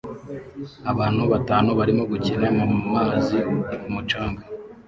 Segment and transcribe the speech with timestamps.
[0.91, 3.37] Abantu batanu barimo gukina mu mazi
[3.81, 4.41] ku mucanga